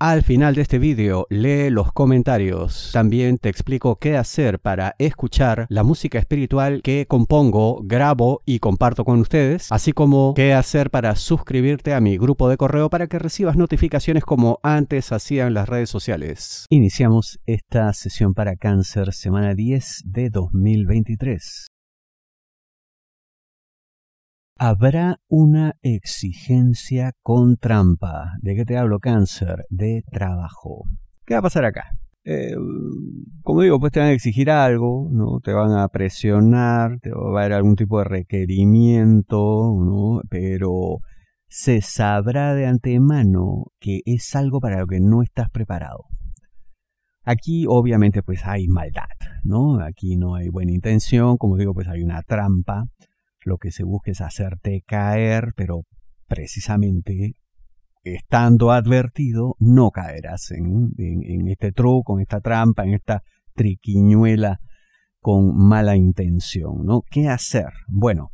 [0.00, 2.90] al final de este vídeo lee los comentarios.
[2.92, 9.04] También te explico qué hacer para escuchar la música espiritual que compongo, grabo y comparto
[9.04, 13.18] con ustedes, así como qué hacer para suscribirte a mi grupo de correo para que
[13.18, 16.66] recibas notificaciones como antes hacían las redes sociales.
[16.68, 21.66] Iniciamos esta sesión para cáncer semana 10 de 2023.
[24.58, 28.32] Habrá una exigencia con trampa.
[28.40, 29.66] ¿De qué te hablo, cáncer?
[29.68, 30.84] De trabajo.
[31.26, 31.90] ¿Qué va a pasar acá?
[32.24, 32.54] Eh,
[33.42, 35.40] como digo, pues te van a exigir algo, ¿no?
[35.44, 40.22] Te van a presionar, te va a haber algún tipo de requerimiento, ¿no?
[40.30, 41.00] Pero
[41.48, 46.04] se sabrá de antemano que es algo para lo que no estás preparado.
[47.24, 49.04] Aquí obviamente pues hay maldad,
[49.44, 49.80] ¿no?
[49.80, 52.84] Aquí no hay buena intención, como digo, pues hay una trampa
[53.46, 55.84] lo que se busca es hacerte caer, pero
[56.26, 57.36] precisamente
[58.02, 60.92] estando advertido no caerás en,
[61.48, 63.22] este truco, en esta trampa, en esta
[63.54, 64.58] triquiñuela
[65.20, 67.02] con mala intención, ¿no?
[67.08, 67.68] ¿Qué hacer?
[67.86, 68.30] Bueno,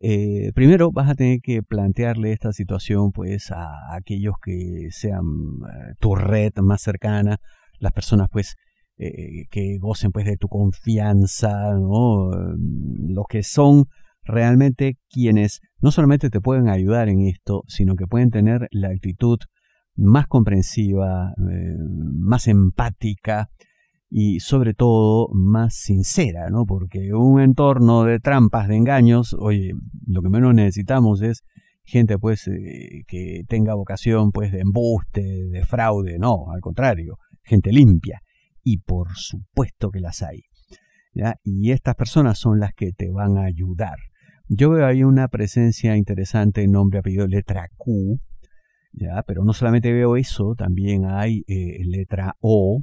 [0.00, 5.94] eh, primero vas a tener que plantearle esta situación pues a aquellos que sean eh,
[6.00, 7.38] tu red más cercana,
[7.78, 8.56] las personas pues
[8.96, 12.30] eh, que gocen pues de tu confianza, ¿no?
[12.32, 13.86] Los que son
[14.30, 19.38] realmente quienes no solamente te pueden ayudar en esto, sino que pueden tener la actitud
[19.96, 21.76] más comprensiva, eh,
[22.14, 23.48] más empática
[24.08, 26.64] y sobre todo más sincera, ¿no?
[26.64, 29.72] Porque un entorno de trampas, de engaños, oye,
[30.06, 31.42] lo que menos necesitamos es
[31.84, 37.72] gente pues eh, que tenga vocación pues de embuste, de fraude, no, al contrario, gente
[37.72, 38.20] limpia
[38.62, 40.42] y por supuesto que las hay.
[41.42, 43.96] Y estas personas son las que te van a ayudar.
[44.52, 48.18] Yo veo ahí una presencia interesante nombre, apellido, letra Q,
[48.92, 49.22] ¿ya?
[49.24, 52.82] pero no solamente veo eso, también hay eh, letra O,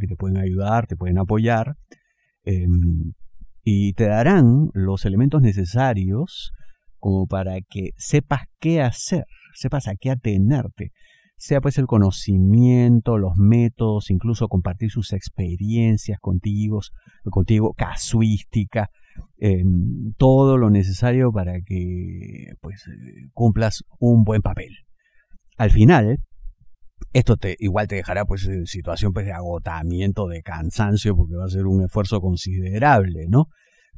[0.00, 1.76] que te pueden ayudar, te pueden apoyar,
[2.42, 3.12] em,
[3.62, 6.50] y te darán los elementos necesarios
[6.98, 10.90] como para que sepas qué hacer, sepas a qué atenerte,
[11.36, 16.80] sea pues el conocimiento, los métodos, incluso compartir sus experiencias contigo,
[17.30, 18.90] contigo casuística,
[19.38, 22.84] Em, todo lo necesario para que pues
[23.32, 24.70] cumplas un buen papel.
[25.56, 26.18] Al final,
[27.12, 31.44] esto te, igual te dejará pues en situación pues, de agotamiento, de cansancio, porque va
[31.44, 33.46] a ser un esfuerzo considerable, ¿no?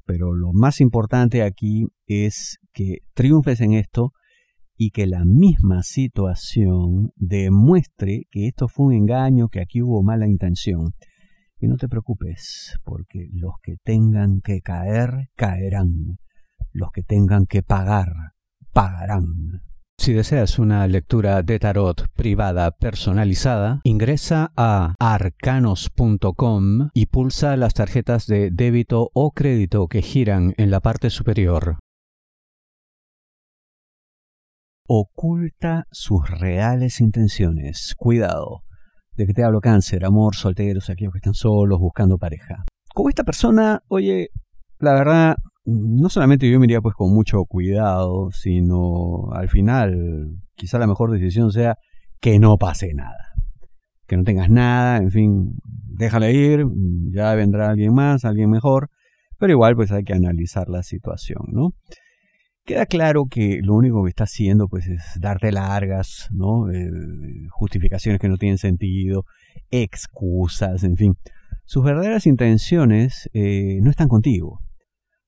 [0.04, 4.12] Pero lo más importante aquí es que triunfes en esto
[4.76, 10.26] y que la misma situación demuestre que esto fue un engaño, que aquí hubo mala
[10.26, 10.92] intención
[11.62, 16.18] y no te preocupes, porque los que tengan que caer, caerán.
[16.72, 18.08] Los que tengan que pagar,
[18.72, 19.62] pagarán.
[19.96, 28.26] Si deseas una lectura de tarot privada personalizada, ingresa a arcanos.com y pulsa las tarjetas
[28.26, 31.78] de débito o crédito que giran en la parte superior.
[34.88, 37.94] Oculta sus reales intenciones.
[37.96, 38.64] Cuidado
[39.14, 40.04] ¿De que te hablo cáncer?
[40.04, 42.64] Amor, solteros, aquellos que están solos, buscando pareja.
[42.94, 44.30] Como esta persona, oye,
[44.78, 50.78] la verdad, no solamente yo me iría pues con mucho cuidado, sino al final, quizá
[50.78, 51.76] la mejor decisión sea
[52.20, 53.34] que no pase nada.
[54.06, 56.64] Que no tengas nada, en fin, déjale ir,
[57.10, 58.88] ya vendrá alguien más, alguien mejor,
[59.38, 61.74] pero igual pues hay que analizar la situación, ¿no?
[62.64, 66.70] Queda claro que lo único que está haciendo pues es darte largas, ¿no?
[66.70, 66.90] Eh,
[67.50, 69.25] justificaciones que no tienen sentido,
[69.70, 71.14] excusas, en fin.
[71.64, 74.60] Sus verdaderas intenciones eh, no están contigo,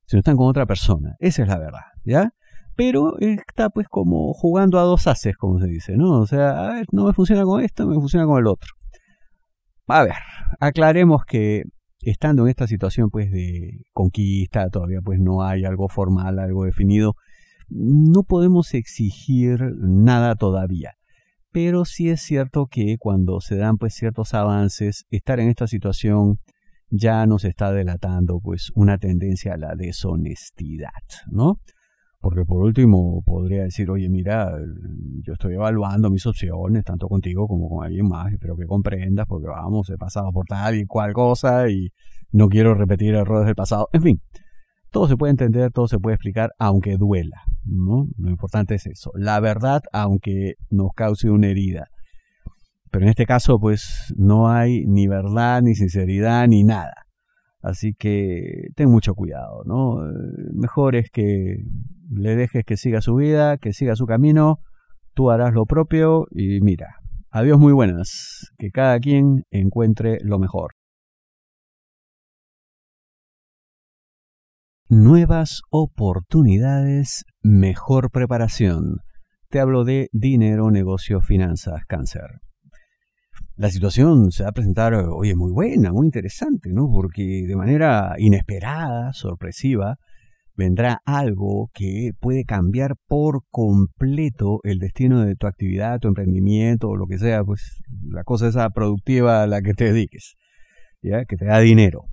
[0.07, 1.15] sino están con otra persona.
[1.19, 2.31] Esa es la verdad, ¿ya?
[2.77, 6.21] Pero está pues como jugando a dos haces, como se dice, ¿no?
[6.21, 8.71] O sea, a ver, no me funciona con esto, me funciona con el otro.
[9.87, 10.15] A ver,
[10.61, 11.63] aclaremos que
[12.05, 17.15] estando en esta situación pues de conquista, todavía pues no hay algo formal, algo definido,
[17.69, 20.93] no podemos exigir nada todavía.
[21.53, 26.41] Pero sí es cierto que cuando se dan pues ciertos avances, estar en esta situación
[26.91, 30.91] ya nos está delatando pues una tendencia a la deshonestidad,
[31.31, 31.61] ¿no?
[32.25, 34.51] Porque por último podría decir, oye, mira,
[35.27, 39.47] yo estoy evaluando mis opciones, tanto contigo como con alguien más, espero que comprendas, porque
[39.47, 41.91] vamos, he pasado por tal y cual cosa y
[42.33, 43.91] no quiero repetir errores del pasado.
[43.93, 44.23] En fin,
[44.91, 47.43] todo se puede entender, todo se puede explicar, aunque duela.
[47.67, 48.07] ¿no?
[48.17, 51.89] Lo importante es eso, la verdad, aunque nos cause una herida.
[52.91, 57.04] Pero en este caso, pues no hay ni verdad, ni sinceridad, ni nada.
[57.65, 59.97] Así que ten mucho cuidado, ¿no?
[60.53, 61.65] Mejor es que
[62.11, 64.61] le dejes que siga su vida, que siga su camino,
[65.15, 66.97] tú harás lo propio y mira,
[67.31, 70.73] adiós muy buenas, que cada quien encuentre lo mejor.
[74.91, 78.99] Nuevas oportunidades, mejor preparación.
[79.49, 82.43] Te hablo de dinero, negocio, finanzas, cáncer
[83.57, 86.89] la situación se va a presentar, oye, muy buena, muy interesante, ¿no?
[86.91, 89.97] Porque de manera inesperada, sorpresiva,
[90.57, 96.97] vendrá algo que puede cambiar por completo el destino de tu actividad, tu emprendimiento o
[96.97, 100.35] lo que sea, pues la cosa esa productiva a la que te dediques,
[101.03, 101.25] ¿ya?
[101.25, 102.05] Que te da dinero.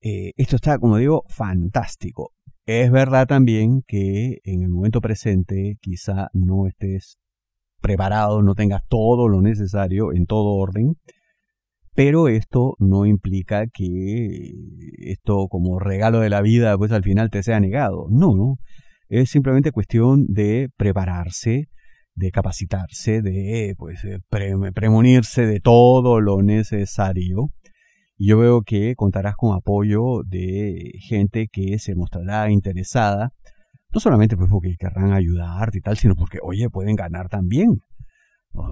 [0.00, 2.30] Eh, esto está, como digo, fantástico.
[2.66, 7.18] Es verdad también que en el momento presente quizá no estés
[7.84, 10.94] preparado, no tengas todo lo necesario en todo orden,
[11.94, 14.52] pero esto no implica que
[15.00, 18.06] esto como regalo de la vida pues al final te sea negado.
[18.08, 18.56] No, no.
[19.08, 21.68] Es simplemente cuestión de prepararse,
[22.14, 27.50] de capacitarse, de pues premunirse de todo lo necesario.
[28.16, 33.32] Y yo veo que contarás con apoyo de gente que se mostrará interesada
[33.94, 37.80] no solamente pues porque querrán ayudarte y tal, sino porque, oye, pueden ganar también.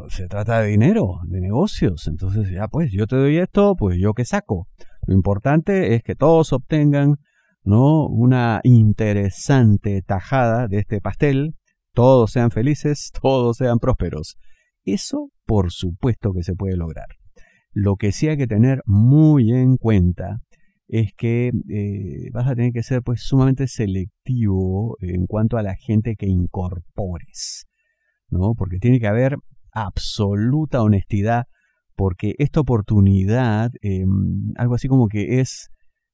[0.09, 2.07] Se trata de dinero, de negocios.
[2.09, 4.69] Entonces, ya pues, yo te doy esto, pues yo qué saco.
[5.07, 7.17] Lo importante es que todos obtengan
[7.65, 8.07] ¿no?
[8.07, 11.55] una interesante tajada de este pastel,
[11.93, 14.37] todos sean felices, todos sean prósperos.
[14.85, 17.07] Eso, por supuesto que se puede lograr.
[17.73, 20.41] Lo que sí hay que tener muy en cuenta
[20.89, 25.75] es que eh, vas a tener que ser pues sumamente selectivo en cuanto a la
[25.75, 27.67] gente que incorpores,
[28.29, 28.55] ¿no?
[28.55, 29.37] Porque tiene que haber
[29.73, 31.47] absoluta honestidad,
[31.97, 35.71] porque esta oportunidad, em, algo así como que es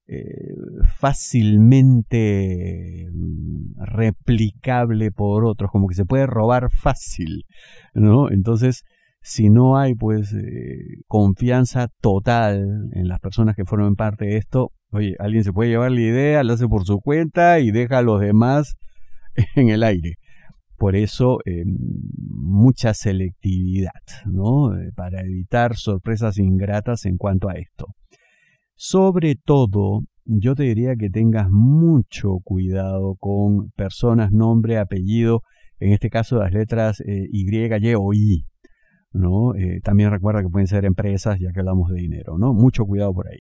[0.07, 0.55] eh,
[0.97, 7.45] fácilmente mm, replicable por otros, como que se puede robar fácil,
[7.93, 8.31] ¿no?
[8.31, 8.83] Entonces,
[9.21, 14.71] si no hay pues eh, confianza total en las personas que forman parte de esto,
[14.91, 18.01] oye, alguien se puede llevar la idea, la hace por su cuenta y deja a
[18.01, 18.75] los demás
[19.55, 20.15] en el aire.
[20.77, 23.91] Por eso, eh, mucha selectividad,
[24.25, 24.75] ¿no?
[24.79, 27.87] Eh, para evitar sorpresas ingratas en cuanto a esto.
[28.75, 35.41] Sobre todo, yo te diría que tengas mucho cuidado con personas, nombre, apellido,
[35.79, 38.45] en este caso las letras Y, Y o I,
[39.11, 39.55] ¿no?
[39.55, 42.53] Eh, también recuerda que pueden ser empresas, ya que hablamos de dinero, ¿no?
[42.53, 43.39] Mucho cuidado por ahí.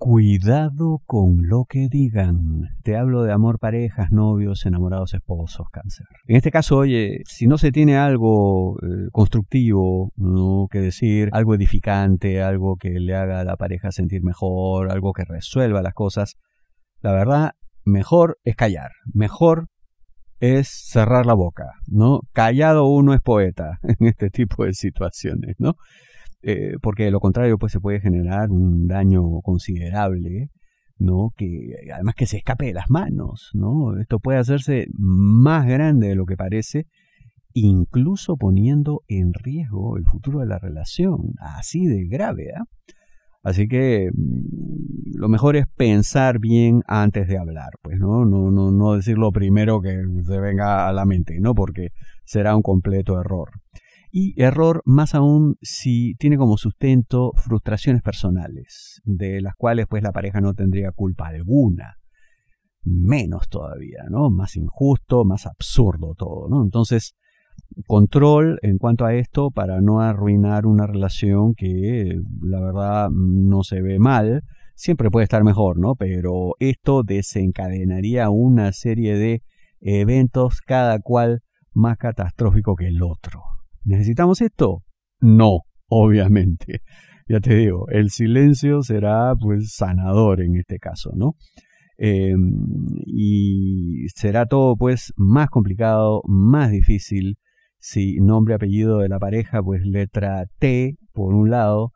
[0.00, 2.68] Cuidado con lo que digan.
[2.84, 6.06] Te hablo de amor, parejas, novios, enamorados, esposos, cáncer.
[6.28, 10.68] En este caso, oye, si no se tiene algo eh, constructivo ¿no?
[10.70, 15.24] que decir, algo edificante, algo que le haga a la pareja sentir mejor, algo que
[15.24, 16.36] resuelva las cosas,
[17.00, 17.50] la verdad,
[17.84, 18.92] mejor es callar.
[19.12, 19.66] Mejor
[20.40, 22.20] es cerrar la boca, ¿no?
[22.32, 25.74] Callado uno es poeta en este tipo de situaciones, ¿no?
[26.42, 30.50] Eh, porque de lo contrario pues se puede generar un daño considerable,
[30.96, 31.32] ¿no?
[31.36, 33.98] Que además que se escape de las manos, ¿no?
[33.98, 36.86] Esto puede hacerse más grande de lo que parece,
[37.52, 42.64] incluso poniendo en riesgo el futuro de la relación, así de grave, ¿ah?
[43.42, 48.70] Así que mm, lo mejor es pensar bien antes de hablar, pues no, no, no,
[48.70, 51.54] no decir lo primero que se venga a la mente, ¿no?
[51.54, 51.88] Porque
[52.24, 53.50] será un completo error.
[54.10, 60.12] Y error más aún si tiene como sustento frustraciones personales, de las cuales pues la
[60.12, 61.96] pareja no tendría culpa alguna.
[62.84, 64.30] Menos todavía, ¿no?
[64.30, 66.62] Más injusto, más absurdo todo, ¿no?
[66.62, 67.16] Entonces,
[67.86, 73.80] control en cuanto a esto para no arruinar una relación que la verdad no se
[73.80, 74.42] ve mal.
[74.74, 75.94] Siempre puede estar mejor, ¿no?
[75.94, 79.42] Pero esto desencadenaría una serie de
[79.80, 81.40] eventos cada cual
[81.72, 83.40] más catastrófico que el otro.
[83.84, 84.82] ¿Necesitamos esto?
[85.20, 86.82] No, obviamente.
[87.28, 91.34] Ya te digo, el silencio será pues sanador en este caso, ¿no?
[91.98, 92.54] Em,
[93.06, 97.36] y será todo pues más complicado, más difícil
[97.78, 101.92] si nombre, apellido de la pareja, pues letra T por un lado,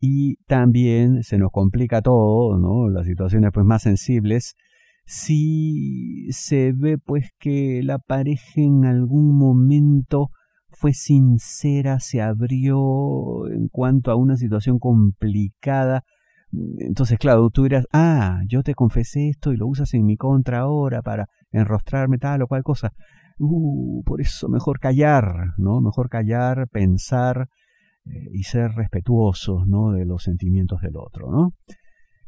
[0.00, 2.90] y también se nos complica todo, ¿no?
[2.90, 4.56] Las situaciones pues más sensibles
[5.06, 10.30] si se ve pues que la pareja en algún momento
[10.68, 16.02] fue sincera, se abrió en cuanto a una situación complicada,
[16.78, 20.60] entonces, claro, tú dirás, ah, yo te confesé esto y lo usas en mi contra
[20.60, 22.92] ahora para enrostrarme tal o cual cosa.
[23.38, 25.80] Uh, por eso mejor callar, ¿no?
[25.80, 27.48] Mejor callar, pensar
[28.06, 29.92] eh, y ser respetuosos, ¿no?
[29.92, 31.52] De los sentimientos del otro, ¿no?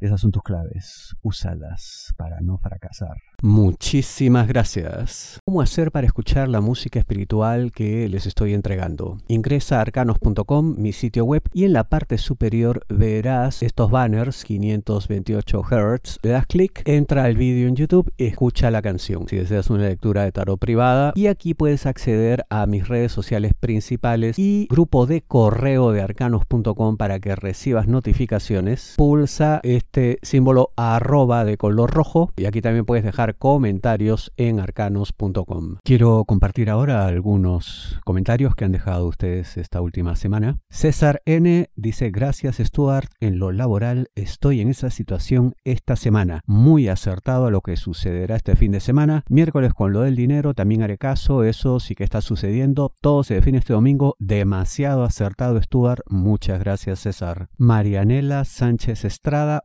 [0.00, 1.16] Esas son tus claves.
[1.22, 3.16] Úsalas para no fracasar.
[3.42, 5.40] Muchísimas gracias.
[5.44, 9.18] ¿Cómo hacer para escuchar la música espiritual que les estoy entregando?
[9.26, 15.62] Ingresa a arcanos.com, mi sitio web, y en la parte superior verás estos banners 528
[15.62, 16.18] Hz.
[16.22, 19.26] Le das clic, entra al vídeo en YouTube y escucha la canción.
[19.28, 23.52] Si deseas una lectura de tarot privada, y aquí puedes acceder a mis redes sociales
[23.58, 28.94] principales y grupo de correo de arcanos.com para que recibas notificaciones.
[28.96, 34.60] Pulsa este este símbolo arroba de color rojo y aquí también puedes dejar comentarios en
[34.60, 35.76] arcanos.com.
[35.82, 40.58] Quiero compartir ahora algunos comentarios que han dejado ustedes esta última semana.
[40.68, 46.88] César N dice gracias Stuart, en lo laboral estoy en esa situación esta semana, muy
[46.88, 49.24] acertado a lo que sucederá este fin de semana.
[49.30, 53.34] Miércoles con lo del dinero también haré caso, eso sí que está sucediendo, todo se
[53.34, 57.48] define este domingo, demasiado acertado Stuart, muchas gracias César.
[57.56, 59.64] Marianela Sánchez Estrada,